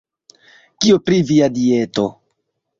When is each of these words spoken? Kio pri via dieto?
Kio 0.85 0.97
pri 1.11 1.21
via 1.33 1.53
dieto? 1.61 2.09